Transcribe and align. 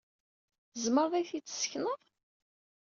Tzemreḍ 0.73 1.11
ad 1.15 1.19
iyi-t-id-tessekneḍ? 1.23 2.01